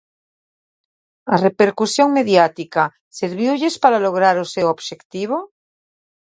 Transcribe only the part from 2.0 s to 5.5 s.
mediática serviulles para lograr o seu obxectivo?